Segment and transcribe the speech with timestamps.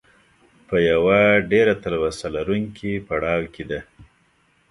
[0.67, 1.19] په یوه
[1.51, 3.79] ډېره تلوسه لرونکي پړاو کې ده.